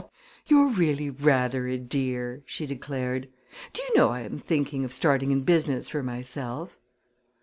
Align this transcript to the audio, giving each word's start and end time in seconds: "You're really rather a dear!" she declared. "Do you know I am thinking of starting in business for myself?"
"You're 0.47 0.69
really 0.69 1.11
rather 1.11 1.67
a 1.67 1.77
dear!" 1.77 2.41
she 2.47 2.65
declared. 2.65 3.29
"Do 3.71 3.83
you 3.83 3.95
know 3.95 4.09
I 4.09 4.21
am 4.21 4.39
thinking 4.39 4.83
of 4.83 4.93
starting 4.93 5.29
in 5.29 5.43
business 5.43 5.89
for 5.89 6.01
myself?" 6.01 6.79